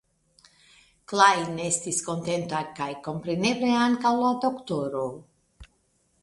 Klajn 1.11 1.59
estis 1.65 1.99
kontenta 2.07 2.61
kaj 2.79 2.87
kompreneble 3.09 3.77
ankaŭ 3.83 4.15
la 4.23 4.33
doktoro. 4.49 5.05